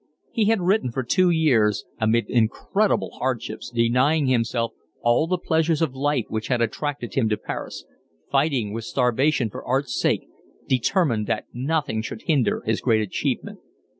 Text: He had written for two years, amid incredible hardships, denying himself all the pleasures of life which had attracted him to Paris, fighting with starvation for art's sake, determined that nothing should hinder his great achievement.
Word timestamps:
He 0.31 0.45
had 0.45 0.61
written 0.61 0.91
for 0.91 1.03
two 1.03 1.29
years, 1.29 1.85
amid 1.99 2.27
incredible 2.27 3.11
hardships, 3.19 3.69
denying 3.71 4.25
himself 4.25 4.73
all 5.01 5.27
the 5.27 5.37
pleasures 5.37 5.79
of 5.79 5.93
life 5.93 6.25
which 6.27 6.47
had 6.47 6.59
attracted 6.59 7.13
him 7.13 7.29
to 7.29 7.37
Paris, 7.37 7.85
fighting 8.31 8.73
with 8.73 8.83
starvation 8.85 9.51
for 9.51 9.63
art's 9.63 9.95
sake, 9.99 10.25
determined 10.67 11.27
that 11.27 11.45
nothing 11.53 12.01
should 12.01 12.23
hinder 12.23 12.63
his 12.65 12.81
great 12.81 13.03
achievement. 13.03 13.59